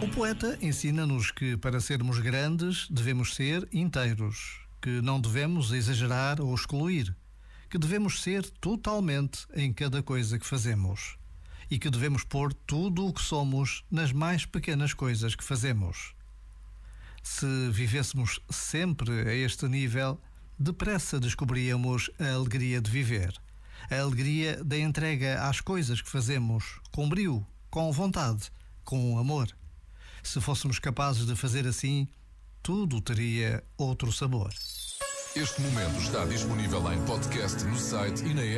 [0.00, 6.54] O poeta ensina-nos que para sermos grandes devemos ser inteiros, que não devemos exagerar ou
[6.54, 7.12] excluir,
[7.68, 11.18] que devemos ser totalmente em cada coisa que fazemos
[11.68, 16.14] e que devemos pôr tudo o que somos nas mais pequenas coisas que fazemos.
[17.22, 20.20] Se vivêssemos sempre a este nível,
[20.58, 23.34] depressa descobríamos a alegria de viver,
[23.90, 28.50] a alegria da entrega às coisas que fazemos, com brio, com vontade,
[28.84, 29.48] com amor.
[30.22, 32.06] Se fôssemos capazes de fazer assim,
[32.62, 34.52] tudo teria outro sabor.
[35.34, 38.56] Este momento está disponível em podcast no site e na app.